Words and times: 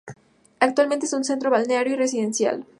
Actualmente 0.59 1.05
es 1.05 1.13
un 1.13 1.23
centro 1.23 1.51
balneario 1.51 1.93
y 1.93 1.97
residencial. 1.97 2.65